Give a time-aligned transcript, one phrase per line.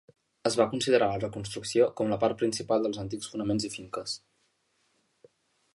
[0.49, 4.17] Es va considerar la reconstrucció com la part principal dels antics fonaments i finques.